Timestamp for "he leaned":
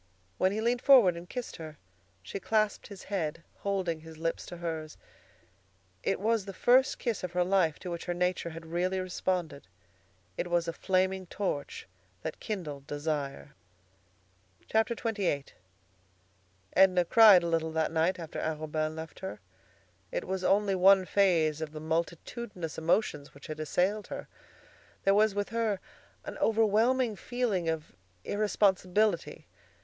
0.51-0.81